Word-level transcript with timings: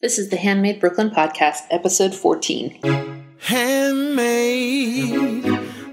This 0.00 0.16
is 0.20 0.28
the 0.28 0.36
Handmade 0.36 0.78
Brooklyn 0.78 1.10
Podcast, 1.10 1.62
episode 1.72 2.14
14. 2.14 2.78
Handmade 3.40 5.42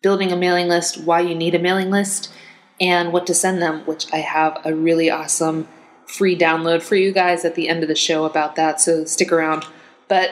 building 0.00 0.32
a 0.32 0.36
mailing 0.36 0.68
list, 0.68 1.02
why 1.02 1.20
you 1.20 1.34
need 1.34 1.54
a 1.54 1.58
mailing 1.58 1.90
list, 1.90 2.32
and 2.80 3.12
what 3.12 3.26
to 3.26 3.34
send 3.34 3.60
them, 3.60 3.80
which 3.80 4.12
I 4.12 4.18
have 4.18 4.60
a 4.64 4.74
really 4.74 5.10
awesome 5.10 5.68
free 6.12 6.36
download 6.36 6.82
for 6.82 6.96
you 6.96 7.12
guys 7.12 7.44
at 7.44 7.54
the 7.54 7.68
end 7.68 7.82
of 7.82 7.88
the 7.88 7.96
show 7.96 8.24
about 8.24 8.56
that. 8.56 8.80
So, 8.80 9.04
stick 9.04 9.32
around. 9.32 9.64
But 10.08 10.30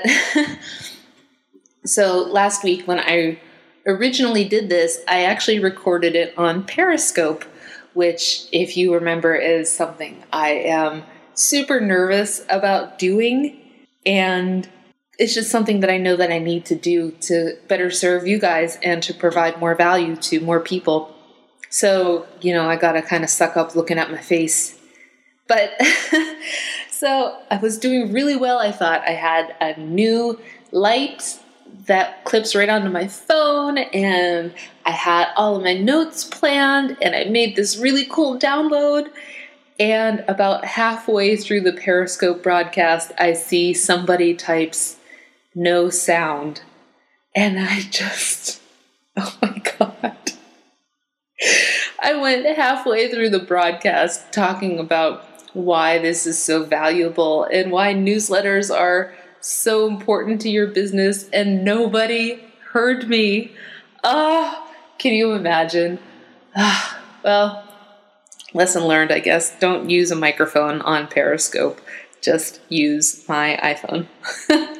so, 1.84 2.22
last 2.22 2.62
week 2.62 2.86
when 2.86 2.98
I 2.98 3.40
originally 3.86 4.44
did 4.44 4.68
this, 4.68 5.00
I 5.08 5.24
actually 5.24 5.58
recorded 5.58 6.14
it 6.14 6.36
on 6.36 6.64
Periscope, 6.64 7.44
which, 7.94 8.46
if 8.52 8.76
you 8.76 8.94
remember, 8.94 9.34
is 9.34 9.70
something 9.70 10.22
I 10.32 10.50
am 10.50 11.04
super 11.34 11.80
nervous 11.80 12.44
about 12.48 12.98
doing. 12.98 13.58
And 14.04 14.68
it's 15.18 15.34
just 15.34 15.50
something 15.50 15.80
that 15.80 15.90
I 15.90 15.98
know 15.98 16.16
that 16.16 16.30
I 16.30 16.38
need 16.38 16.64
to 16.66 16.74
do 16.74 17.10
to 17.22 17.56
better 17.68 17.90
serve 17.90 18.26
you 18.26 18.38
guys 18.38 18.78
and 18.82 19.02
to 19.02 19.12
provide 19.12 19.60
more 19.60 19.74
value 19.74 20.16
to 20.16 20.40
more 20.40 20.60
people. 20.60 21.14
So, 21.68 22.26
you 22.40 22.54
know, 22.54 22.68
I 22.68 22.76
got 22.76 22.92
to 22.92 23.02
kind 23.02 23.22
of 23.22 23.30
suck 23.30 23.56
up 23.56 23.76
looking 23.76 23.98
at 23.98 24.10
my 24.10 24.18
face. 24.18 24.79
But 25.50 25.72
so 26.92 27.36
I 27.50 27.56
was 27.56 27.76
doing 27.76 28.12
really 28.12 28.36
well. 28.36 28.60
I 28.60 28.70
thought 28.70 29.02
I 29.04 29.14
had 29.14 29.56
a 29.60 29.76
new 29.80 30.38
light 30.70 31.40
that 31.86 32.24
clips 32.24 32.54
right 32.54 32.68
onto 32.68 32.88
my 32.88 33.08
phone 33.08 33.78
and 33.78 34.54
I 34.86 34.92
had 34.92 35.26
all 35.34 35.56
of 35.56 35.64
my 35.64 35.74
notes 35.74 36.22
planned 36.22 36.96
and 37.02 37.16
I 37.16 37.24
made 37.24 37.56
this 37.56 37.76
really 37.76 38.04
cool 38.04 38.38
download. 38.38 39.08
And 39.80 40.22
about 40.28 40.64
halfway 40.64 41.36
through 41.36 41.62
the 41.62 41.72
Periscope 41.72 42.44
broadcast, 42.44 43.10
I 43.18 43.32
see 43.32 43.74
somebody 43.74 44.34
types 44.34 44.98
no 45.52 45.90
sound. 45.90 46.62
And 47.34 47.58
I 47.58 47.80
just, 47.90 48.62
oh 49.16 49.36
my 49.42 49.60
God. 49.80 50.16
I 52.00 52.14
went 52.14 52.46
halfway 52.46 53.10
through 53.10 53.30
the 53.30 53.40
broadcast 53.40 54.32
talking 54.32 54.78
about 54.78 55.24
why 55.52 55.98
this 55.98 56.26
is 56.26 56.42
so 56.42 56.64
valuable 56.64 57.44
and 57.44 57.72
why 57.72 57.94
newsletters 57.94 58.74
are 58.74 59.14
so 59.40 59.86
important 59.86 60.40
to 60.42 60.50
your 60.50 60.66
business 60.66 61.28
and 61.30 61.64
nobody 61.64 62.42
heard 62.72 63.08
me. 63.08 63.52
Ah, 64.04 64.64
oh, 64.64 64.76
can 64.98 65.14
you 65.14 65.32
imagine? 65.32 65.98
Ah, 66.56 67.00
well, 67.24 67.64
lesson 68.54 68.84
learned, 68.84 69.12
I 69.12 69.20
guess. 69.20 69.58
Don't 69.58 69.90
use 69.90 70.10
a 70.10 70.16
microphone 70.16 70.80
on 70.82 71.08
Periscope. 71.08 71.80
Just 72.20 72.60
use 72.68 73.26
my 73.28 73.58
iPhone. 73.62 74.06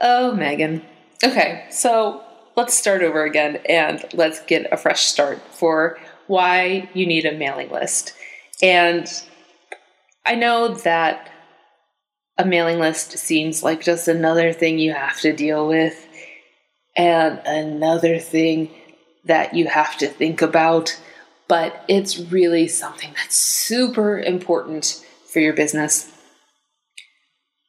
oh, 0.00 0.34
Megan. 0.34 0.82
Okay, 1.24 1.66
so 1.70 2.22
let's 2.56 2.74
start 2.74 3.02
over 3.02 3.24
again 3.24 3.60
and 3.68 4.04
let's 4.12 4.40
get 4.42 4.70
a 4.72 4.76
fresh 4.76 5.02
start 5.02 5.40
for 5.50 5.98
why 6.26 6.88
you 6.94 7.06
need 7.06 7.24
a 7.24 7.32
mailing 7.32 7.70
list. 7.70 8.14
And 8.62 9.10
I 10.24 10.34
know 10.34 10.74
that 10.74 11.30
a 12.38 12.44
mailing 12.44 12.78
list 12.78 13.18
seems 13.18 13.62
like 13.62 13.82
just 13.82 14.08
another 14.08 14.52
thing 14.52 14.78
you 14.78 14.92
have 14.92 15.20
to 15.20 15.32
deal 15.32 15.66
with 15.66 16.06
and 16.96 17.40
another 17.44 18.18
thing 18.18 18.70
that 19.24 19.54
you 19.54 19.66
have 19.66 19.96
to 19.98 20.06
think 20.06 20.42
about, 20.42 20.98
but 21.48 21.84
it's 21.88 22.18
really 22.18 22.66
something 22.66 23.12
that's 23.16 23.36
super 23.36 24.18
important 24.18 25.04
for 25.30 25.40
your 25.40 25.52
business. 25.52 26.10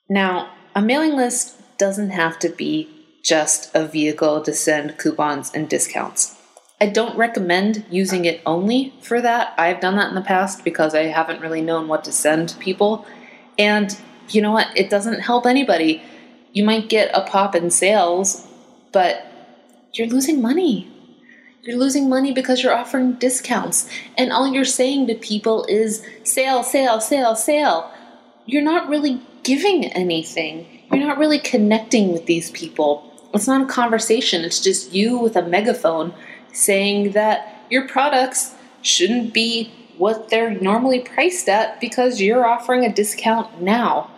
Now, 0.09 0.53
a 0.75 0.81
mailing 0.81 1.15
list 1.15 1.55
doesn't 1.77 2.11
have 2.11 2.39
to 2.39 2.49
be 2.49 2.89
just 3.23 3.73
a 3.75 3.85
vehicle 3.85 4.41
to 4.41 4.53
send 4.53 4.97
coupons 4.97 5.51
and 5.53 5.69
discounts. 5.69 6.40
I 6.81 6.87
don't 6.87 7.15
recommend 7.15 7.85
using 7.91 8.25
it 8.25 8.41
only 8.43 8.91
for 9.01 9.21
that. 9.21 9.53
I've 9.55 9.79
done 9.79 9.97
that 9.97 10.09
in 10.09 10.15
the 10.15 10.21
past 10.21 10.63
because 10.63 10.95
I 10.95 11.03
haven't 11.03 11.39
really 11.39 11.61
known 11.61 11.87
what 11.87 12.03
to 12.05 12.11
send 12.11 12.55
people. 12.59 13.05
And 13.59 13.95
you 14.29 14.41
know 14.41 14.51
what? 14.51 14.75
It 14.75 14.89
doesn't 14.89 15.19
help 15.19 15.45
anybody. 15.45 16.01
You 16.53 16.63
might 16.63 16.89
get 16.89 17.11
a 17.13 17.21
pop 17.21 17.53
in 17.53 17.69
sales, 17.69 18.47
but 18.91 19.23
you're 19.93 20.07
losing 20.07 20.41
money. 20.41 20.91
You're 21.61 21.77
losing 21.77 22.09
money 22.09 22.33
because 22.33 22.63
you're 22.63 22.73
offering 22.73 23.13
discounts. 23.13 23.87
And 24.17 24.31
all 24.31 24.51
you're 24.51 24.65
saying 24.65 25.05
to 25.07 25.15
people 25.15 25.65
is 25.65 26.03
sale, 26.23 26.63
sale, 26.63 26.99
sale, 26.99 27.35
sale. 27.35 27.91
You're 28.47 28.63
not 28.63 28.89
really 28.89 29.21
giving 29.43 29.85
anything. 29.85 30.65
You're 30.91 31.05
not 31.05 31.19
really 31.19 31.39
connecting 31.39 32.11
with 32.11 32.25
these 32.25 32.49
people. 32.49 33.07
It's 33.35 33.47
not 33.47 33.61
a 33.61 33.71
conversation, 33.71 34.43
it's 34.43 34.59
just 34.59 34.93
you 34.93 35.17
with 35.17 35.37
a 35.37 35.47
megaphone 35.47 36.13
saying 36.53 37.11
that 37.11 37.65
your 37.69 37.87
products 37.87 38.55
shouldn't 38.81 39.33
be 39.33 39.71
what 39.97 40.29
they're 40.29 40.49
normally 40.49 40.99
priced 40.99 41.47
at 41.47 41.79
because 41.79 42.21
you're 42.21 42.45
offering 42.45 42.85
a 42.85 42.93
discount 42.93 43.61
now. 43.61 44.09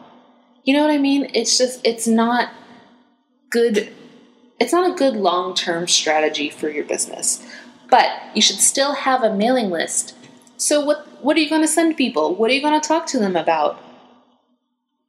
You 0.63 0.73
know 0.73 0.81
what 0.81 0.91
I 0.91 0.97
mean? 0.97 1.29
It's 1.33 1.57
just, 1.57 1.85
it's 1.85 2.07
not 2.07 2.49
good. 3.49 3.93
It's 4.59 4.71
not 4.71 4.91
a 4.91 4.95
good 4.95 5.15
long 5.15 5.55
term 5.55 5.87
strategy 5.87 6.49
for 6.49 6.69
your 6.69 6.85
business. 6.85 7.45
But 7.89 8.09
you 8.33 8.41
should 8.41 8.59
still 8.59 8.93
have 8.93 9.23
a 9.23 9.35
mailing 9.35 9.69
list. 9.69 10.15
So, 10.57 10.83
what, 10.83 11.05
what 11.21 11.35
are 11.35 11.41
you 11.41 11.49
going 11.49 11.61
to 11.61 11.67
send 11.67 11.97
people? 11.97 12.33
What 12.33 12.49
are 12.49 12.53
you 12.53 12.61
going 12.61 12.79
to 12.79 12.87
talk 12.87 13.05
to 13.07 13.19
them 13.19 13.35
about? 13.35 13.79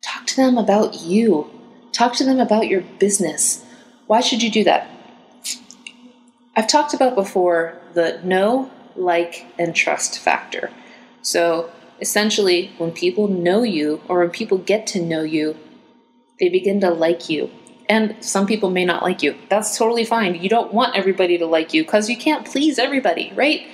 Talk 0.03 0.27
to 0.27 0.37
them 0.37 0.59
about 0.59 1.01
you. 1.01 1.51
Talk 1.93 2.15
to 2.17 2.25
them 2.25 2.41
about 2.41 2.67
your 2.67 2.81
business. 2.99 3.65
Why 4.07 4.21
should 4.21 4.43
you 4.43 4.51
do 4.51 4.65
that? 4.65 4.91
I've 6.57 6.69
talked 6.69 6.95
about 6.95 7.15
before 7.15 7.81
the 7.95 8.21
know, 8.23 8.71
like, 8.97 9.47
and 9.59 9.75
trust 9.75 10.19
factor. 10.19 10.71
So, 11.23 11.71
Essentially, 12.01 12.73
when 12.79 12.93
people 12.93 13.29
know 13.29 13.63
you 13.63 14.01
or 14.09 14.21
when 14.21 14.31
people 14.31 14.59
get 14.59 14.87
to 14.89 15.01
know 15.01 15.23
you, 15.23 15.57
they 16.41 16.49
begin 16.49 16.81
to 16.81 16.91
like 16.91 17.29
you. 17.29 17.51
And 17.89 18.17
some 18.25 18.47
people 18.47 18.71
may 18.71 18.85
not 18.85 19.03
like 19.03 19.23
you. 19.23 19.37
That's 19.49 19.79
totally 19.79 20.05
fine. 20.05 20.35
You 20.35 20.49
don't 20.49 20.73
want 20.73 20.97
everybody 20.97 21.39
to 21.39 21.47
like 21.47 21.73
you 21.73 21.85
because 21.85 22.09
you 22.09 22.17
can't 22.17 22.47
please 22.47 22.79
everybody, 22.79 23.33
right? 23.35 23.67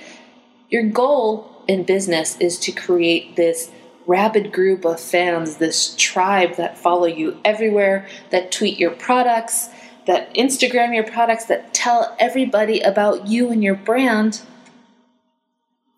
Your 0.69 0.83
goal 0.83 1.63
in 1.67 1.83
business 1.83 2.37
is 2.37 2.59
to 2.59 2.71
create 2.71 3.35
this 3.35 3.71
rabid 4.05 4.51
group 4.51 4.85
of 4.85 4.99
fans, 4.99 5.57
this 5.57 5.95
tribe 5.97 6.55
that 6.55 6.77
follow 6.77 7.05
you 7.05 7.39
everywhere, 7.43 8.07
that 8.29 8.51
tweet 8.51 8.77
your 8.77 8.91
products, 8.91 9.69
that 10.07 10.33
Instagram 10.35 10.93
your 10.93 11.03
products, 11.03 11.45
that 11.45 11.73
tell 11.73 12.15
everybody 12.19 12.79
about 12.81 13.27
you 13.27 13.51
and 13.51 13.63
your 13.63 13.75
brand. 13.75 14.41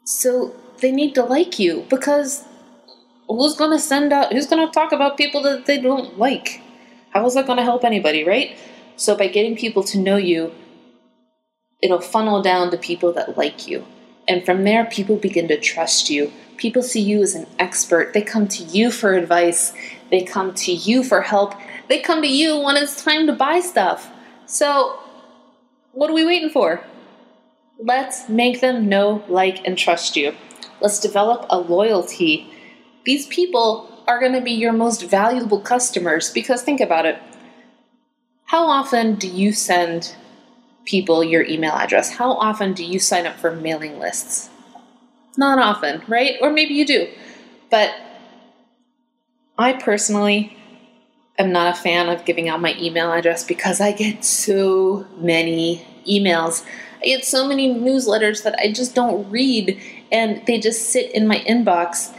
So 0.05 0.55
they 0.79 0.91
need 0.91 1.15
to 1.15 1.23
like 1.23 1.59
you 1.59 1.85
because 1.89 2.45
who's 3.27 3.55
going 3.55 3.71
to 3.71 3.79
send 3.79 4.11
out, 4.11 4.33
who's 4.33 4.47
going 4.47 4.65
to 4.65 4.73
talk 4.73 4.91
about 4.91 5.17
people 5.17 5.41
that 5.43 5.65
they 5.65 5.79
don't 5.79 6.19
like? 6.19 6.61
How 7.11 7.25
is 7.25 7.35
that 7.35 7.45
going 7.45 7.57
to 7.57 7.63
help 7.63 7.83
anybody, 7.83 8.23
right? 8.23 8.57
So 8.95 9.15
by 9.15 9.27
getting 9.27 9.55
people 9.55 9.83
to 9.85 9.97
know 9.97 10.17
you, 10.17 10.53
it'll 11.81 12.01
funnel 12.01 12.41
down 12.41 12.71
to 12.71 12.77
people 12.77 13.13
that 13.13 13.37
like 13.37 13.67
you. 13.67 13.85
And 14.27 14.45
from 14.45 14.63
there, 14.63 14.85
people 14.85 15.17
begin 15.17 15.47
to 15.49 15.59
trust 15.59 16.09
you. 16.09 16.31
People 16.57 16.81
see 16.81 17.01
you 17.01 17.21
as 17.21 17.35
an 17.35 17.47
expert. 17.59 18.13
They 18.13 18.21
come 18.21 18.47
to 18.47 18.63
you 18.63 18.91
for 18.91 19.13
advice. 19.13 19.73
They 20.11 20.23
come 20.23 20.53
to 20.55 20.71
you 20.71 21.03
for 21.03 21.21
help. 21.21 21.55
They 21.89 21.99
come 21.99 22.21
to 22.21 22.27
you 22.27 22.57
when 22.57 22.77
it's 22.77 23.03
time 23.03 23.27
to 23.27 23.33
buy 23.33 23.59
stuff. 23.59 24.09
So, 24.45 24.99
what 25.91 26.09
are 26.09 26.13
we 26.13 26.25
waiting 26.25 26.49
for? 26.49 26.85
Let's 27.79 28.29
make 28.29 28.61
them 28.61 28.87
know, 28.87 29.23
like, 29.27 29.65
and 29.67 29.77
trust 29.77 30.15
you. 30.15 30.35
Let's 30.79 30.99
develop 30.99 31.45
a 31.49 31.57
loyalty. 31.57 32.47
These 33.05 33.27
people 33.27 33.89
are 34.07 34.19
going 34.19 34.33
to 34.33 34.41
be 34.41 34.51
your 34.51 34.73
most 34.73 35.03
valuable 35.03 35.59
customers 35.59 36.29
because 36.29 36.61
think 36.61 36.79
about 36.79 37.05
it. 37.05 37.19
How 38.45 38.67
often 38.67 39.15
do 39.15 39.27
you 39.27 39.51
send 39.51 40.15
people 40.85 41.23
your 41.23 41.43
email 41.45 41.73
address? 41.73 42.11
How 42.11 42.31
often 42.33 42.73
do 42.73 42.83
you 42.83 42.99
sign 42.99 43.25
up 43.25 43.35
for 43.35 43.55
mailing 43.55 43.99
lists? 43.99 44.49
Not 45.37 45.59
often, 45.59 46.03
right? 46.07 46.35
Or 46.41 46.51
maybe 46.51 46.73
you 46.73 46.85
do. 46.85 47.07
But 47.69 47.93
I 49.57 49.73
personally 49.73 50.57
am 51.37 51.51
not 51.51 51.75
a 51.75 51.79
fan 51.79 52.09
of 52.09 52.25
giving 52.25 52.49
out 52.49 52.61
my 52.61 52.75
email 52.79 53.11
address 53.11 53.43
because 53.43 53.81
I 53.81 53.91
get 53.91 54.23
so 54.23 55.07
many 55.17 55.85
emails. 56.07 56.65
I 57.01 57.05
get 57.05 57.25
so 57.25 57.47
many 57.47 57.73
newsletters 57.73 58.43
that 58.43 58.55
I 58.59 58.71
just 58.71 58.95
don't 58.95 59.29
read 59.29 59.81
and 60.11 60.45
they 60.45 60.59
just 60.59 60.89
sit 60.89 61.11
in 61.11 61.27
my 61.27 61.39
inbox 61.39 62.15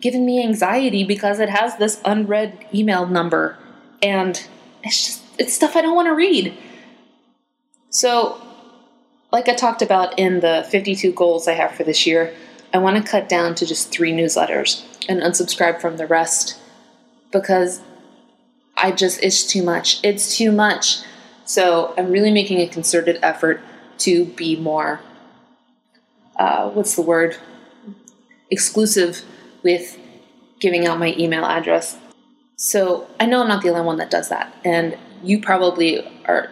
giving 0.00 0.24
me 0.24 0.42
anxiety 0.42 1.04
because 1.04 1.40
it 1.40 1.48
has 1.48 1.76
this 1.76 2.00
unread 2.04 2.66
email 2.72 3.06
number 3.06 3.58
and 4.02 4.46
it's 4.82 5.06
just 5.06 5.22
it's 5.38 5.54
stuff 5.54 5.76
I 5.76 5.82
don't 5.82 5.96
want 5.96 6.06
to 6.06 6.14
read. 6.14 6.56
So, 7.92 8.42
like 9.30 9.48
I 9.48 9.54
talked 9.54 9.80
about 9.80 10.18
in 10.18 10.40
the 10.40 10.66
52 10.68 11.12
goals 11.12 11.46
I 11.46 11.52
have 11.52 11.76
for 11.76 11.84
this 11.84 12.04
year, 12.06 12.34
I 12.74 12.78
want 12.78 12.96
to 12.96 13.08
cut 13.08 13.28
down 13.28 13.54
to 13.54 13.64
just 13.64 13.92
3 13.92 14.12
newsletters 14.12 14.84
and 15.08 15.22
unsubscribe 15.22 15.80
from 15.80 15.96
the 15.96 16.06
rest 16.08 16.58
because 17.30 17.80
I 18.76 18.90
just 18.90 19.22
it's 19.22 19.46
too 19.46 19.62
much. 19.62 20.00
It's 20.02 20.36
too 20.36 20.50
much. 20.50 21.04
So, 21.44 21.94
I'm 21.96 22.10
really 22.10 22.32
making 22.32 22.58
a 22.58 22.66
concerted 22.66 23.20
effort 23.22 23.60
to 23.98 24.24
be 24.24 24.56
more 24.56 25.00
uh, 26.36 26.68
what's 26.70 26.96
the 26.96 27.02
word? 27.02 27.36
exclusive 28.52 29.22
with 29.62 29.98
giving 30.60 30.86
out 30.86 30.98
my 30.98 31.14
email 31.18 31.44
address. 31.44 31.98
So 32.56 33.08
I 33.18 33.26
know 33.26 33.40
I'm 33.40 33.48
not 33.48 33.62
the 33.62 33.70
only 33.70 33.80
one 33.80 33.96
that 33.96 34.10
does 34.10 34.28
that. 34.28 34.54
And 34.64 34.96
you 35.24 35.40
probably 35.40 36.06
are 36.26 36.50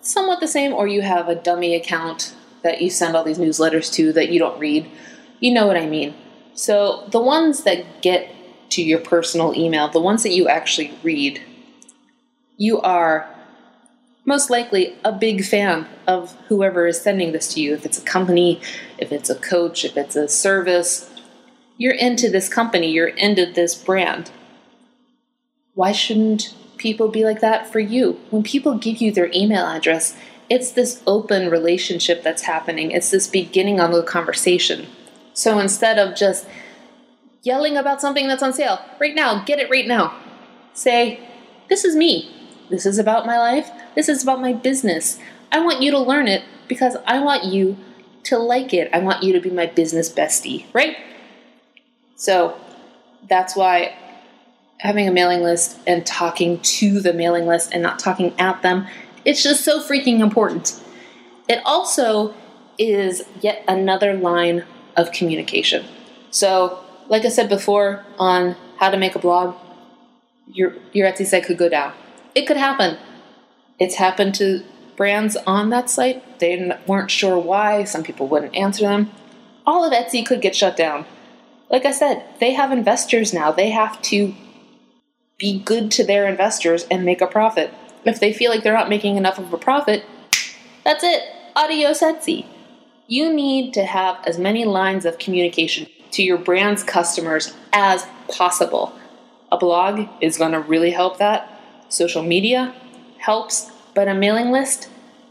somewhat 0.00 0.40
the 0.40 0.48
same, 0.48 0.72
or 0.72 0.86
you 0.86 1.02
have 1.02 1.28
a 1.28 1.34
dummy 1.34 1.74
account 1.74 2.34
that 2.62 2.80
you 2.80 2.90
send 2.90 3.16
all 3.16 3.24
these 3.24 3.38
newsletters 3.38 3.92
to 3.94 4.12
that 4.12 4.30
you 4.30 4.38
don't 4.38 4.58
read. 4.58 4.90
You 5.40 5.52
know 5.52 5.66
what 5.66 5.76
I 5.76 5.86
mean. 5.86 6.14
So 6.54 7.06
the 7.10 7.20
ones 7.20 7.62
that 7.64 8.02
get 8.02 8.34
to 8.70 8.82
your 8.82 8.98
personal 8.98 9.54
email, 9.54 9.88
the 9.88 10.00
ones 10.00 10.22
that 10.24 10.34
you 10.34 10.48
actually 10.48 10.92
read, 11.02 11.40
you 12.56 12.80
are 12.80 13.28
most 14.24 14.50
likely 14.50 14.94
a 15.04 15.12
big 15.12 15.44
fan 15.44 15.86
of 16.06 16.36
whoever 16.48 16.86
is 16.86 17.00
sending 17.00 17.32
this 17.32 17.54
to 17.54 17.60
you. 17.60 17.72
If 17.72 17.86
it's 17.86 17.98
a 17.98 18.04
company, 18.04 18.60
if 18.98 19.10
it's 19.12 19.30
a 19.30 19.34
coach, 19.34 19.84
if 19.84 19.96
it's 19.96 20.16
a 20.16 20.28
service, 20.28 21.08
you're 21.78 21.94
into 21.94 22.28
this 22.28 22.48
company, 22.48 22.90
you're 22.90 23.08
into 23.08 23.46
this 23.46 23.74
brand. 23.74 24.30
Why 25.74 25.92
shouldn't 25.92 26.54
people 26.78 27.08
be 27.08 27.24
like 27.24 27.40
that 27.40 27.70
for 27.70 27.80
you? 27.80 28.20
When 28.30 28.42
people 28.42 28.78
give 28.78 28.98
you 28.98 29.12
their 29.12 29.30
email 29.34 29.66
address, 29.66 30.16
it's 30.48 30.70
this 30.70 31.02
open 31.06 31.50
relationship 31.50 32.22
that's 32.22 32.42
happening. 32.42 32.90
It's 32.90 33.10
this 33.10 33.26
beginning 33.26 33.80
of 33.80 33.92
the 33.92 34.02
conversation. 34.02 34.86
So 35.34 35.58
instead 35.58 35.98
of 35.98 36.16
just 36.16 36.46
yelling 37.42 37.76
about 37.76 38.00
something 38.00 38.26
that's 38.28 38.42
on 38.42 38.52
sale, 38.52 38.80
right 38.98 39.14
now, 39.14 39.44
get 39.44 39.58
it 39.58 39.70
right 39.70 39.86
now. 39.86 40.18
Say, 40.72 41.20
This 41.68 41.84
is 41.84 41.94
me. 41.94 42.34
This 42.70 42.86
is 42.86 42.98
about 42.98 43.26
my 43.26 43.38
life. 43.38 43.70
This 43.94 44.08
is 44.08 44.22
about 44.22 44.40
my 44.40 44.52
business. 44.52 45.18
I 45.50 45.60
want 45.60 45.82
you 45.82 45.90
to 45.90 45.98
learn 45.98 46.28
it 46.28 46.44
because 46.66 46.96
I 47.06 47.20
want 47.20 47.44
you 47.44 47.76
to 48.24 48.38
like 48.38 48.74
it. 48.74 48.90
I 48.92 48.98
want 48.98 49.22
you 49.22 49.32
to 49.32 49.40
be 49.40 49.50
my 49.50 49.66
business 49.66 50.10
bestie, 50.10 50.66
right? 50.74 50.96
So 52.16 52.58
that's 53.28 53.56
why 53.56 53.96
having 54.78 55.08
a 55.08 55.12
mailing 55.12 55.42
list 55.42 55.78
and 55.86 56.06
talking 56.06 56.60
to 56.60 57.00
the 57.00 57.12
mailing 57.12 57.46
list 57.46 57.72
and 57.72 57.82
not 57.82 57.98
talking 57.98 58.38
at 58.38 58.62
them, 58.62 58.86
it's 59.24 59.42
just 59.42 59.64
so 59.64 59.80
freaking 59.80 60.20
important. 60.20 60.80
It 61.48 61.60
also 61.64 62.34
is 62.78 63.22
yet 63.40 63.64
another 63.66 64.14
line 64.14 64.64
of 64.96 65.12
communication. 65.12 65.84
So, 66.30 66.84
like 67.08 67.24
I 67.24 67.28
said 67.28 67.48
before 67.48 68.04
on 68.18 68.56
how 68.76 68.90
to 68.90 68.96
make 68.96 69.14
a 69.14 69.18
blog, 69.18 69.56
your 70.46 70.74
your 70.92 71.10
Etsy 71.10 71.26
site 71.26 71.44
could 71.44 71.58
go 71.58 71.68
down. 71.68 71.92
It 72.34 72.46
could 72.46 72.56
happen. 72.56 72.98
It's 73.78 73.96
happened 73.96 74.34
to 74.36 74.62
brands 74.96 75.36
on 75.46 75.70
that 75.70 75.90
site. 75.90 76.38
They 76.38 76.72
weren't 76.86 77.10
sure 77.10 77.38
why. 77.38 77.84
Some 77.84 78.02
people 78.02 78.28
wouldn't 78.28 78.54
answer 78.54 78.84
them. 78.84 79.10
All 79.66 79.84
of 79.84 79.92
Etsy 79.92 80.24
could 80.24 80.40
get 80.40 80.54
shut 80.54 80.76
down 80.76 81.06
like 81.70 81.84
I 81.84 81.92
said, 81.92 82.24
they 82.40 82.54
have 82.54 82.72
investors 82.72 83.34
now. 83.34 83.52
They 83.52 83.70
have 83.70 84.00
to 84.02 84.34
be 85.38 85.60
good 85.60 85.90
to 85.92 86.04
their 86.04 86.26
investors 86.26 86.84
and 86.90 87.04
make 87.04 87.20
a 87.20 87.26
profit. 87.26 87.72
If 88.04 88.18
they 88.18 88.32
feel 88.32 88.50
like 88.50 88.64
they're 88.64 88.72
not 88.72 88.88
making 88.88 89.16
enough 89.16 89.38
of 89.38 89.52
a 89.52 89.58
profit, 89.58 90.04
that's 90.84 91.04
it. 91.04 91.22
Adios 91.54 92.00
Etsy. 92.00 92.46
You 93.06 93.32
need 93.32 93.72
to 93.74 93.84
have 93.84 94.18
as 94.26 94.38
many 94.38 94.64
lines 94.64 95.04
of 95.04 95.18
communication 95.18 95.86
to 96.10 96.22
your 96.22 96.38
brand's 96.38 96.82
customers 96.82 97.54
as 97.72 98.06
possible. 98.28 98.92
A 99.52 99.56
blog 99.56 100.08
is 100.20 100.36
going 100.36 100.52
to 100.52 100.60
really 100.60 100.90
help 100.90 101.18
that. 101.18 101.60
Social 101.88 102.22
media 102.22 102.74
helps, 103.18 103.70
but 103.94 104.08
a 104.08 104.14
mailing 104.14 104.50
list, 104.50 104.90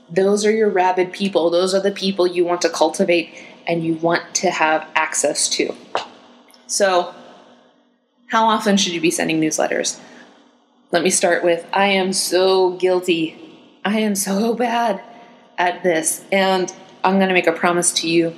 those 0.09 0.45
are 0.45 0.51
your 0.51 0.69
rabid 0.69 1.11
people. 1.11 1.49
Those 1.49 1.73
are 1.73 1.81
the 1.81 1.91
people 1.91 2.25
you 2.25 2.45
want 2.45 2.61
to 2.61 2.69
cultivate 2.69 3.33
and 3.67 3.83
you 3.83 3.95
want 3.95 4.33
to 4.35 4.49
have 4.49 4.87
access 4.95 5.49
to. 5.49 5.75
So, 6.65 7.13
how 8.27 8.45
often 8.45 8.77
should 8.77 8.93
you 8.93 9.01
be 9.01 9.11
sending 9.11 9.41
newsletters? 9.41 9.99
Let 10.91 11.03
me 11.03 11.09
start 11.09 11.43
with 11.43 11.65
I 11.73 11.87
am 11.87 12.13
so 12.13 12.71
guilty. 12.71 13.37
I 13.83 13.99
am 13.99 14.15
so 14.15 14.53
bad 14.53 15.01
at 15.57 15.83
this. 15.83 16.23
And 16.31 16.73
I'm 17.03 17.17
going 17.17 17.29
to 17.29 17.33
make 17.33 17.47
a 17.47 17.53
promise 17.53 17.91
to 17.93 18.09
you 18.09 18.35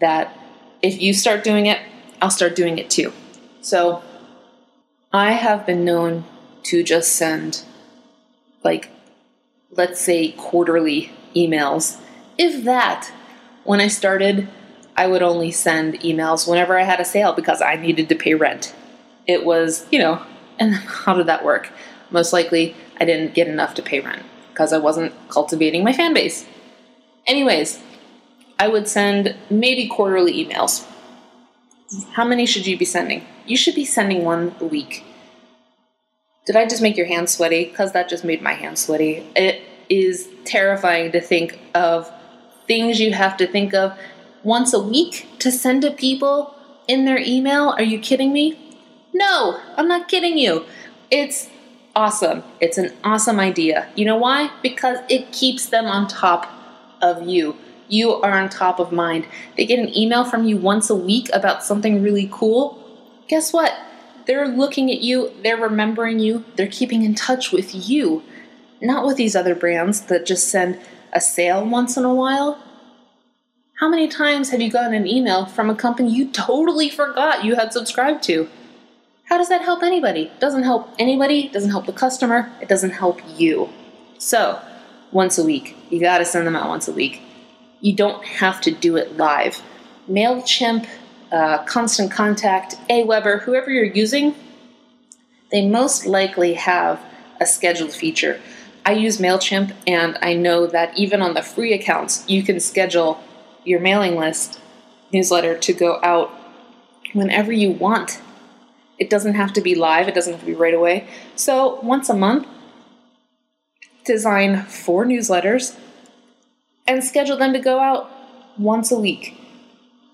that 0.00 0.36
if 0.82 1.00
you 1.00 1.14
start 1.14 1.44
doing 1.44 1.66
it, 1.66 1.78
I'll 2.20 2.30
start 2.30 2.56
doing 2.56 2.78
it 2.78 2.90
too. 2.90 3.12
So, 3.60 4.02
I 5.12 5.32
have 5.32 5.66
been 5.66 5.84
known 5.84 6.24
to 6.64 6.82
just 6.82 7.14
send, 7.14 7.62
like, 8.64 8.88
let's 9.70 10.00
say 10.00 10.32
quarterly 10.32 11.12
emails, 11.36 12.00
if 12.38 12.64
that. 12.64 13.12
When 13.64 13.80
I 13.80 13.88
started, 13.88 14.48
I 14.96 15.06
would 15.06 15.22
only 15.22 15.50
send 15.52 16.00
emails 16.00 16.48
whenever 16.48 16.78
I 16.78 16.82
had 16.82 16.98
a 16.98 17.04
sale 17.04 17.32
because 17.32 17.60
I 17.62 17.76
needed 17.76 18.08
to 18.08 18.14
pay 18.14 18.34
rent. 18.34 18.74
It 19.26 19.44
was, 19.44 19.86
you 19.90 19.98
know, 19.98 20.22
and 20.58 20.74
how 21.04 21.14
did 21.14 21.26
that 21.26 21.44
work? 21.44 21.70
Most 22.10 22.32
likely, 22.32 22.74
I 23.00 23.04
didn't 23.04 23.34
get 23.34 23.48
enough 23.48 23.74
to 23.74 23.82
pay 23.82 24.00
rent 24.00 24.22
because 24.50 24.72
I 24.72 24.78
wasn't 24.78 25.14
cultivating 25.28 25.82
my 25.82 25.92
fan 25.92 26.14
base. 26.14 26.46
Anyways, 27.26 27.80
I 28.58 28.68
would 28.68 28.86
send 28.86 29.36
maybe 29.50 29.88
quarterly 29.88 30.44
emails. 30.44 30.86
How 32.12 32.24
many 32.24 32.46
should 32.46 32.66
you 32.66 32.76
be 32.76 32.84
sending? 32.84 33.24
You 33.46 33.56
should 33.56 33.74
be 33.74 33.84
sending 33.84 34.24
one 34.24 34.54
a 34.60 34.64
week. 34.64 35.04
Did 36.46 36.56
I 36.56 36.66
just 36.66 36.82
make 36.82 36.96
your 36.96 37.06
hands 37.06 37.32
sweaty? 37.32 37.66
Because 37.66 37.92
that 37.92 38.08
just 38.08 38.24
made 38.24 38.42
my 38.42 38.52
hands 38.52 38.80
sweaty. 38.84 39.26
It 39.36 39.62
is 39.88 40.28
terrifying 40.44 41.12
to 41.12 41.20
think 41.20 41.58
of 41.74 42.10
things 42.66 43.00
you 43.00 43.12
have 43.12 43.36
to 43.36 43.46
think 43.46 43.74
of 43.74 43.96
once 44.42 44.72
a 44.72 44.80
week 44.80 45.28
to 45.38 45.52
send 45.52 45.82
to 45.82 45.90
people 45.90 46.54
in 46.88 47.04
their 47.04 47.18
email? 47.18 47.70
Are 47.70 47.82
you 47.82 47.98
kidding 47.98 48.32
me? 48.32 48.71
No, 49.12 49.60
I'm 49.76 49.88
not 49.88 50.08
kidding 50.08 50.38
you. 50.38 50.64
It's 51.10 51.50
awesome. 51.94 52.42
It's 52.60 52.78
an 52.78 52.92
awesome 53.04 53.38
idea. 53.38 53.88
You 53.94 54.06
know 54.06 54.16
why? 54.16 54.50
Because 54.62 54.98
it 55.08 55.32
keeps 55.32 55.66
them 55.66 55.86
on 55.86 56.08
top 56.08 56.50
of 57.02 57.28
you. 57.28 57.56
You 57.88 58.14
are 58.14 58.32
on 58.32 58.48
top 58.48 58.80
of 58.80 58.92
mind. 58.92 59.26
They 59.56 59.66
get 59.66 59.78
an 59.78 59.94
email 59.94 60.24
from 60.24 60.46
you 60.46 60.56
once 60.56 60.88
a 60.88 60.94
week 60.94 61.28
about 61.32 61.62
something 61.62 62.02
really 62.02 62.28
cool. 62.32 62.78
Guess 63.28 63.52
what? 63.52 63.74
They're 64.26 64.48
looking 64.48 64.90
at 64.90 65.02
you, 65.02 65.32
they're 65.42 65.56
remembering 65.56 66.20
you, 66.20 66.44
they're 66.56 66.68
keeping 66.68 67.02
in 67.02 67.14
touch 67.14 67.50
with 67.50 67.88
you, 67.88 68.22
not 68.80 69.04
with 69.04 69.16
these 69.16 69.34
other 69.34 69.54
brands 69.54 70.02
that 70.02 70.24
just 70.24 70.48
send 70.48 70.78
a 71.12 71.20
sale 71.20 71.66
once 71.66 71.96
in 71.96 72.04
a 72.04 72.14
while. 72.14 72.62
How 73.80 73.88
many 73.88 74.06
times 74.06 74.50
have 74.50 74.60
you 74.60 74.70
gotten 74.70 74.94
an 74.94 75.08
email 75.08 75.44
from 75.44 75.68
a 75.68 75.74
company 75.74 76.14
you 76.14 76.30
totally 76.30 76.88
forgot 76.88 77.44
you 77.44 77.56
had 77.56 77.72
subscribed 77.72 78.22
to? 78.24 78.48
How 79.24 79.38
does 79.38 79.48
that 79.48 79.62
help 79.62 79.82
anybody? 79.82 80.30
Doesn't 80.40 80.62
help 80.64 80.90
anybody, 80.98 81.48
doesn't 81.48 81.70
help 81.70 81.86
the 81.86 81.92
customer, 81.92 82.52
it 82.60 82.68
doesn't 82.68 82.90
help 82.90 83.20
you. 83.36 83.70
So, 84.18 84.60
once 85.10 85.38
a 85.38 85.44
week. 85.44 85.76
You 85.90 86.00
gotta 86.00 86.24
send 86.24 86.46
them 86.46 86.56
out 86.56 86.68
once 86.68 86.88
a 86.88 86.92
week. 86.92 87.22
you 87.80 87.92
don't 87.92 88.24
have 88.24 88.60
to 88.60 88.70
do 88.70 88.96
it 88.96 89.16
live. 89.16 89.60
MailChimp, 90.08 90.86
uh, 91.32 91.64
Constant 91.64 92.12
Contact, 92.12 92.76
Aweber, 92.88 93.42
whoever 93.42 93.70
you're 93.72 93.84
using, 93.84 94.36
they 95.50 95.66
most 95.66 96.06
likely 96.06 96.54
have 96.54 97.00
a 97.40 97.46
scheduled 97.46 97.92
feature. 97.92 98.40
I 98.86 98.92
use 98.92 99.18
MailChimp, 99.18 99.74
and 99.84 100.16
I 100.22 100.34
know 100.34 100.66
that 100.68 100.96
even 100.96 101.20
on 101.22 101.34
the 101.34 101.42
free 101.42 101.72
accounts, 101.72 102.24
you 102.28 102.44
can 102.44 102.60
schedule 102.60 103.20
your 103.64 103.80
mailing 103.80 104.16
list 104.16 104.60
newsletter 105.12 105.58
to 105.58 105.72
go 105.72 105.98
out 106.04 106.30
whenever 107.12 107.52
you 107.52 107.72
want. 107.72 108.20
It 108.98 109.10
doesn't 109.10 109.34
have 109.34 109.52
to 109.54 109.60
be 109.60 109.74
live, 109.74 110.08
it 110.08 110.14
doesn't 110.14 110.32
have 110.32 110.40
to 110.40 110.46
be 110.46 110.54
right 110.54 110.74
away. 110.74 111.06
So, 111.34 111.80
once 111.82 112.08
a 112.08 112.14
month, 112.14 112.46
design 114.04 114.62
four 114.64 115.04
newsletters 115.04 115.76
and 116.86 117.02
schedule 117.02 117.36
them 117.36 117.52
to 117.52 117.58
go 117.58 117.78
out 117.78 118.10
once 118.58 118.90
a 118.90 118.98
week. 118.98 119.38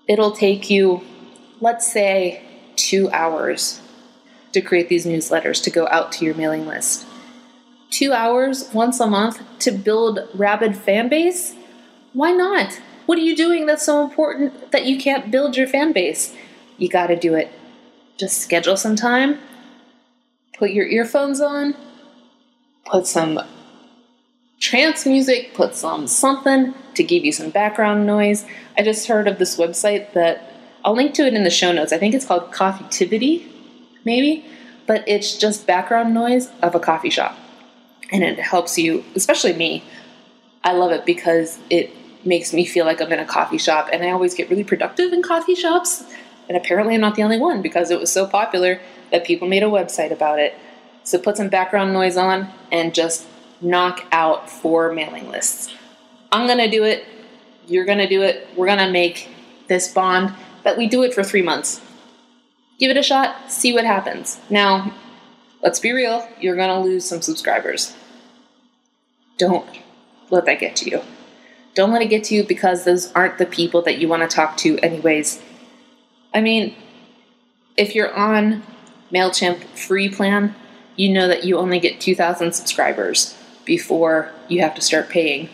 It'll 0.07 0.31
take 0.31 0.69
you, 0.69 1.01
let's 1.61 1.91
say, 1.91 2.43
two 2.75 3.09
hours 3.11 3.81
to 4.53 4.61
create 4.61 4.89
these 4.89 5.05
newsletters 5.05 5.61
to 5.63 5.69
go 5.69 5.87
out 5.87 6.11
to 6.13 6.25
your 6.25 6.33
mailing 6.35 6.65
list. 6.65 7.05
Two 7.89 8.13
hours 8.13 8.69
once 8.73 8.99
a 8.99 9.07
month 9.07 9.41
to 9.59 9.71
build 9.71 10.19
rabid 10.33 10.77
fan 10.77 11.09
base? 11.09 11.55
Why 12.13 12.31
not? 12.31 12.79
What 13.05 13.17
are 13.17 13.21
you 13.21 13.35
doing 13.35 13.65
that's 13.65 13.85
so 13.85 14.03
important 14.03 14.71
that 14.71 14.85
you 14.85 14.99
can't 14.99 15.31
build 15.31 15.57
your 15.57 15.67
fan 15.67 15.93
base? 15.93 16.35
You 16.77 16.89
gotta 16.89 17.15
do 17.15 17.33
it. 17.33 17.51
Just 18.19 18.39
schedule 18.41 18.75
some 18.75 18.97
time, 18.97 19.39
put 20.57 20.71
your 20.71 20.85
earphones 20.85 21.39
on, 21.39 21.73
put 22.85 23.07
some 23.07 23.39
trance 24.59 25.05
music, 25.05 25.53
put 25.53 25.73
some 25.73 26.05
something 26.05 26.73
to 26.95 27.03
give 27.03 27.23
you 27.23 27.31
some 27.31 27.49
background 27.49 28.05
noise. 28.05 28.45
I 28.77 28.83
just 28.83 29.07
heard 29.07 29.29
of 29.29 29.39
this 29.39 29.55
website 29.55 30.11
that 30.13 30.53
I'll 30.83 30.95
link 30.95 31.13
to 31.13 31.25
it 31.25 31.33
in 31.33 31.45
the 31.45 31.49
show 31.49 31.71
notes. 31.71 31.93
I 31.93 31.97
think 31.97 32.13
it's 32.13 32.25
called 32.25 32.51
Coffitivity, 32.51 33.49
maybe, 34.03 34.45
but 34.85 35.07
it's 35.07 35.37
just 35.37 35.65
background 35.65 36.13
noise 36.13 36.49
of 36.61 36.75
a 36.75 36.79
coffee 36.81 37.09
shop. 37.09 37.37
And 38.11 38.21
it 38.21 38.37
helps 38.37 38.77
you, 38.77 39.05
especially 39.15 39.53
me. 39.53 39.85
I 40.61 40.73
love 40.73 40.91
it 40.91 41.05
because 41.05 41.57
it 41.69 41.91
makes 42.25 42.51
me 42.51 42.65
feel 42.65 42.85
like 42.85 43.01
I'm 43.01 43.13
in 43.13 43.19
a 43.19 43.25
coffee 43.25 43.57
shop, 43.57 43.87
and 43.93 44.03
I 44.03 44.09
always 44.09 44.33
get 44.33 44.49
really 44.49 44.65
productive 44.65 45.13
in 45.13 45.21
coffee 45.21 45.55
shops. 45.55 46.03
And 46.49 46.57
apparently, 46.57 46.95
I'm 46.95 47.01
not 47.01 47.15
the 47.15 47.23
only 47.23 47.39
one 47.39 47.61
because 47.61 47.91
it 47.91 47.99
was 47.99 48.11
so 48.11 48.27
popular 48.27 48.81
that 49.11 49.23
people 49.23 49.47
made 49.47 49.63
a 49.63 49.67
website 49.67 50.11
about 50.11 50.39
it. 50.39 50.55
So 51.03 51.17
put 51.17 51.37
some 51.37 51.47
background 51.47 51.93
noise 51.93 52.17
on 52.17 52.49
and 52.71 52.93
just 52.93 53.25
knock 53.61 54.05
out 54.11 54.49
four 54.49 54.91
mailing 54.91 55.29
lists. 55.29 55.73
I'm 56.31 56.47
going 56.47 56.59
to 56.59 56.69
do 56.69 56.83
it. 56.83 57.05
You're 57.67 57.85
going 57.85 57.99
to 57.99 58.07
do 58.07 58.23
it. 58.23 58.47
We're 58.57 58.65
going 58.65 58.79
to 58.79 58.91
make 58.91 59.29
this 59.67 59.93
bond 59.93 60.33
that 60.63 60.77
we 60.77 60.87
do 60.87 61.03
it 61.03 61.13
for 61.13 61.23
three 61.23 61.41
months. 61.41 61.81
Give 62.79 62.91
it 62.91 62.97
a 62.97 63.03
shot, 63.03 63.51
see 63.51 63.73
what 63.73 63.83
happens. 63.83 64.39
Now, 64.49 64.93
let's 65.61 65.79
be 65.79 65.91
real, 65.91 66.27
you're 66.39 66.55
going 66.55 66.69
to 66.69 66.79
lose 66.79 67.05
some 67.05 67.21
subscribers. 67.21 67.93
Don't 69.37 69.67
let 70.29 70.45
that 70.45 70.59
get 70.59 70.75
to 70.77 70.89
you. 70.89 71.01
Don't 71.75 71.91
let 71.91 72.01
it 72.01 72.09
get 72.09 72.23
to 72.25 72.35
you 72.35 72.43
because 72.43 72.83
those 72.85 73.11
aren't 73.13 73.37
the 73.37 73.45
people 73.45 73.81
that 73.83 73.99
you 73.99 74.07
want 74.07 74.21
to 74.21 74.33
talk 74.33 74.57
to, 74.57 74.79
anyways. 74.79 75.41
I 76.33 76.41
mean, 76.41 76.75
if 77.77 77.95
you're 77.95 78.13
on 78.13 78.63
MailChimp 79.11 79.63
free 79.77 80.09
plan, 80.09 80.55
you 80.95 81.09
know 81.09 81.27
that 81.27 81.43
you 81.43 81.57
only 81.57 81.79
get 81.79 82.01
2,000 82.01 82.53
subscribers 82.53 83.35
before 83.65 84.31
you 84.47 84.61
have 84.61 84.75
to 84.75 84.81
start 84.81 85.09
paying. 85.09 85.49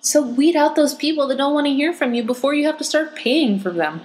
So 0.00 0.22
weed 0.22 0.56
out 0.56 0.76
those 0.76 0.94
people 0.94 1.26
that 1.28 1.36
don't 1.36 1.52
want 1.52 1.66
to 1.66 1.74
hear 1.74 1.92
from 1.92 2.14
you 2.14 2.22
before 2.22 2.54
you 2.54 2.66
have 2.66 2.78
to 2.78 2.84
start 2.84 3.16
paying 3.16 3.58
for 3.58 3.70
them. 3.70 4.00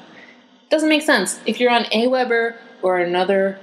Doesn't 0.69 0.89
make 0.89 1.03
sense. 1.03 1.39
If 1.45 1.59
you're 1.59 1.71
on 1.71 1.85
Aweber 1.85 2.57
or 2.81 2.97
another 2.97 3.59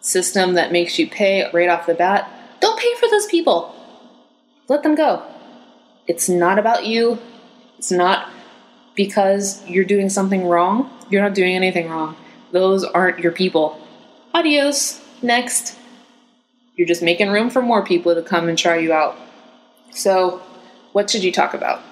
system 0.00 0.54
that 0.54 0.72
makes 0.72 0.98
you 0.98 1.08
pay 1.08 1.48
right 1.52 1.68
off 1.68 1.86
the 1.86 1.94
bat, 1.94 2.30
don't 2.60 2.80
pay 2.80 2.94
for 2.94 3.08
those 3.08 3.26
people. 3.26 3.74
Let 4.68 4.82
them 4.82 4.94
go. 4.94 5.22
It's 6.06 6.28
not 6.28 6.58
about 6.58 6.86
you. 6.86 7.18
It's 7.78 7.92
not 7.92 8.30
because 8.98 9.66
you're 9.66 9.86
doing 9.86 10.10
something 10.10 10.46
wrong. 10.46 10.90
You're 11.08 11.22
not 11.22 11.34
doing 11.34 11.56
anything 11.56 11.88
wrong. 11.88 12.16
Those 12.52 12.84
aren't 12.84 13.20
your 13.20 13.32
people. 13.32 13.80
Adios. 14.34 15.00
Next 15.22 15.78
you're 16.78 16.86
just 16.86 17.02
making 17.02 17.28
room 17.28 17.50
for 17.50 17.60
more 17.60 17.84
people 17.84 18.14
to 18.14 18.22
come 18.22 18.48
and 18.48 18.56
try 18.56 18.76
you 18.76 18.92
out. 18.92 19.18
So, 19.90 20.40
what 20.92 21.10
should 21.10 21.24
you 21.24 21.32
talk 21.32 21.52
about? 21.52 21.82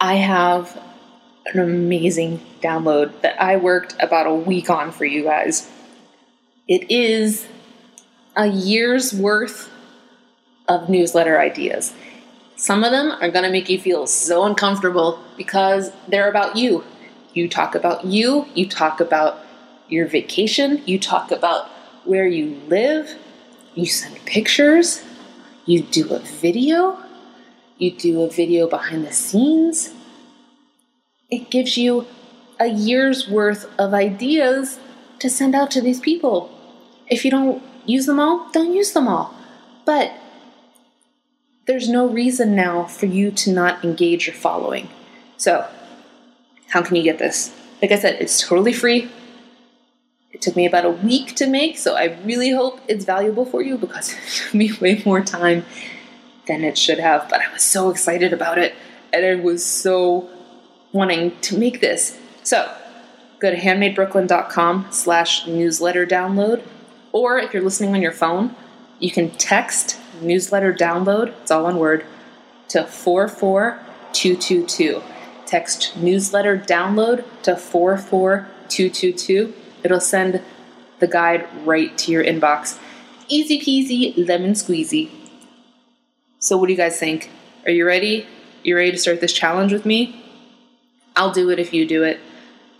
I 0.00 0.14
have 0.14 0.82
an 1.52 1.60
amazing 1.60 2.40
download 2.62 3.20
that 3.20 3.40
I 3.40 3.56
worked 3.56 3.94
about 4.00 4.26
a 4.26 4.34
week 4.34 4.70
on 4.70 4.90
for 4.90 5.04
you 5.04 5.22
guys. 5.22 5.70
It 6.66 6.90
is 6.90 7.46
a 8.34 8.46
year's 8.46 9.12
worth 9.12 9.70
of 10.66 10.88
newsletter 10.88 11.38
ideas. 11.38 11.92
Some 12.56 12.84
of 12.84 12.92
them 12.92 13.12
are 13.20 13.30
going 13.30 13.44
to 13.44 13.50
make 13.50 13.68
you 13.68 13.80
feel 13.80 14.06
so 14.06 14.44
uncomfortable 14.44 15.20
because 15.36 15.90
they're 16.08 16.28
about 16.28 16.56
you. 16.56 16.84
You 17.34 17.48
talk 17.48 17.74
about 17.74 18.04
you, 18.04 18.46
you 18.54 18.68
talk 18.68 19.00
about 19.00 19.38
your 19.88 20.06
vacation, 20.06 20.82
you 20.86 20.98
talk 20.98 21.30
about 21.30 21.68
where 22.04 22.26
you 22.26 22.60
live, 22.68 23.16
you 23.74 23.86
send 23.86 24.24
pictures, 24.26 25.02
you 25.64 25.82
do 25.82 26.12
a 26.14 26.18
video, 26.18 26.98
you 27.78 27.90
do 27.90 28.22
a 28.22 28.28
video 28.28 28.68
behind 28.68 29.06
the 29.06 29.12
scenes. 29.12 29.94
It 31.30 31.50
gives 31.50 31.76
you 31.76 32.06
a 32.60 32.66
year's 32.66 33.28
worth 33.28 33.66
of 33.78 33.94
ideas 33.94 34.78
to 35.18 35.30
send 35.30 35.54
out 35.54 35.70
to 35.72 35.80
these 35.80 36.00
people. 36.00 36.50
If 37.08 37.24
you 37.24 37.30
don't 37.30 37.62
use 37.86 38.06
them 38.06 38.20
all, 38.20 38.48
don't 38.52 38.72
use 38.72 38.92
them 38.92 39.08
all. 39.08 39.34
But 39.84 40.12
there's 41.66 41.88
no 41.88 42.08
reason 42.08 42.54
now 42.54 42.84
for 42.84 43.06
you 43.06 43.30
to 43.30 43.52
not 43.52 43.84
engage 43.84 44.26
your 44.26 44.34
following. 44.34 44.88
So, 45.36 45.68
how 46.68 46.82
can 46.82 46.96
you 46.96 47.02
get 47.02 47.18
this? 47.18 47.54
Like 47.80 47.92
I 47.92 47.98
said, 47.98 48.20
it's 48.20 48.46
totally 48.46 48.72
free. 48.72 49.10
It 50.32 50.40
took 50.40 50.56
me 50.56 50.66
about 50.66 50.84
a 50.84 50.90
week 50.90 51.36
to 51.36 51.46
make, 51.46 51.76
so 51.76 51.94
I 51.94 52.18
really 52.24 52.50
hope 52.50 52.80
it's 52.88 53.04
valuable 53.04 53.44
for 53.44 53.62
you 53.62 53.76
because 53.76 54.12
it 54.12 54.18
took 54.34 54.54
me 54.54 54.72
way 54.80 55.02
more 55.04 55.20
time 55.20 55.64
than 56.46 56.64
it 56.64 56.78
should 56.78 56.98
have. 56.98 57.28
But 57.28 57.40
I 57.40 57.52
was 57.52 57.62
so 57.62 57.90
excited 57.90 58.32
about 58.32 58.58
it 58.58 58.74
and 59.12 59.24
I 59.24 59.34
was 59.36 59.64
so 59.64 60.28
wanting 60.92 61.38
to 61.40 61.58
make 61.58 61.80
this. 61.80 62.18
So 62.42 62.74
go 63.38 63.50
to 63.50 63.56
handmadebrooklyn.com 63.56 64.88
slash 64.90 65.46
newsletter 65.46 66.06
download. 66.06 66.62
Or 67.12 67.38
if 67.38 67.52
you're 67.52 67.62
listening 67.62 67.94
on 67.94 68.02
your 68.02 68.12
phone, 68.12 68.56
you 69.02 69.10
can 69.10 69.30
text 69.30 69.98
newsletter 70.20 70.72
download, 70.72 71.34
it's 71.42 71.50
all 71.50 71.64
one 71.64 71.78
word, 71.78 72.06
to 72.68 72.86
44222. 72.86 75.02
Text 75.44 75.96
newsletter 75.96 76.56
download 76.56 77.24
to 77.42 77.56
44222 77.56 79.54
It'll 79.82 80.00
send 80.00 80.40
the 81.00 81.08
guide 81.08 81.48
right 81.66 81.98
to 81.98 82.12
your 82.12 82.22
inbox. 82.22 82.78
Easy 83.28 83.58
peasy, 83.58 84.14
lemon 84.28 84.52
squeezy. 84.52 85.10
So, 86.38 86.56
what 86.56 86.66
do 86.66 86.72
you 86.72 86.76
guys 86.76 86.96
think? 86.98 87.30
Are 87.64 87.72
you 87.72 87.86
ready? 87.86 88.26
You 88.62 88.76
ready 88.76 88.92
to 88.92 88.98
start 88.98 89.20
this 89.20 89.32
challenge 89.32 89.72
with 89.72 89.84
me? 89.84 90.22
I'll 91.16 91.32
do 91.32 91.50
it 91.50 91.58
if 91.58 91.74
you 91.74 91.86
do 91.86 92.04
it. 92.04 92.20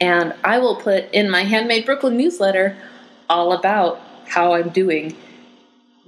And 0.01 0.35
I 0.45 0.59
will 0.59 0.77
put 0.77 1.11
in 1.13 1.31
my 1.31 1.43
Handmade 1.43 1.85
Brooklyn 1.85 2.17
newsletter 2.17 2.77
all 3.29 3.53
about 3.53 4.01
how 4.27 4.55
I'm 4.55 4.69
doing 4.69 5.17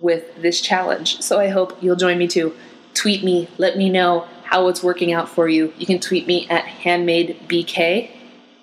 with 0.00 0.42
this 0.42 0.60
challenge. 0.60 1.20
So 1.20 1.38
I 1.38 1.48
hope 1.48 1.82
you'll 1.82 1.96
join 1.96 2.18
me 2.18 2.28
too. 2.28 2.54
Tweet 2.94 3.24
me, 3.24 3.48
let 3.58 3.76
me 3.76 3.90
know 3.90 4.26
how 4.44 4.68
it's 4.68 4.82
working 4.82 5.12
out 5.12 5.28
for 5.28 5.48
you. 5.48 5.72
You 5.78 5.86
can 5.86 6.00
tweet 6.00 6.26
me 6.26 6.48
at 6.48 6.64
handmadebk. 6.64 8.10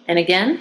And 0.08 0.20
again, 0.20 0.60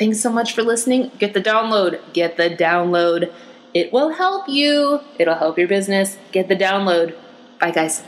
Thanks 0.00 0.18
so 0.18 0.30
much 0.30 0.54
for 0.54 0.62
listening. 0.62 1.10
Get 1.18 1.34
the 1.34 1.42
download. 1.42 2.00
Get 2.14 2.38
the 2.38 2.48
download. 2.48 3.30
It 3.74 3.92
will 3.92 4.14
help 4.14 4.48
you. 4.48 5.00
It'll 5.18 5.34
help 5.34 5.58
your 5.58 5.68
business. 5.68 6.16
Get 6.32 6.48
the 6.48 6.56
download. 6.56 7.14
Bye, 7.60 7.70
guys. 7.70 8.02